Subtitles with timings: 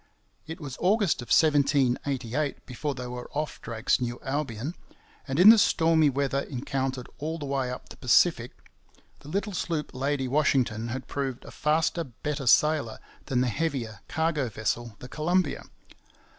[0.47, 4.73] It was August of 1788 before they were off Drake's New Albion;
[5.27, 8.51] and in the stormy weather encountered all the way up the Pacific,
[9.19, 14.49] the little sloop Lady Washington had proved a faster, better sailer than the heavier cargo
[14.49, 15.65] vessel, the Columbia.